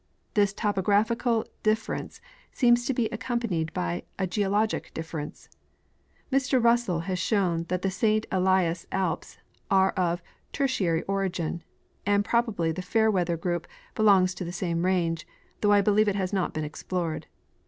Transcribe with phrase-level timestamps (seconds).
[0.33, 1.21] This topographic
[1.61, 5.47] difference seems to be accompanied by a geologic difference.
[6.31, 8.25] Mr Russell has shown that the St.
[8.31, 9.37] Elias alps
[9.69, 15.27] are of Tertiary origin;* and probably the Fairweather group belongs to the same range,
[15.59, 17.27] though I believe it has not been explored.